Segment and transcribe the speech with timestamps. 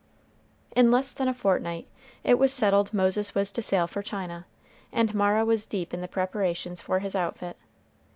[0.75, 1.87] In less than a fortnight,
[2.23, 4.47] it was settled Moses was to sail for China,
[4.91, 7.55] and Mara was deep in the preparations for his outfit.